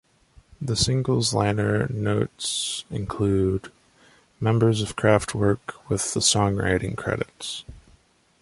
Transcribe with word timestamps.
The 0.59 0.75
single's 0.75 1.31
liner 1.31 1.85
notes 1.89 2.85
include 2.89 3.71
members 4.39 4.81
of 4.81 4.95
Kraftwerk 4.95 5.75
with 5.89 6.15
the 6.15 6.21
songwriting 6.21 6.97
credits. 6.97 7.63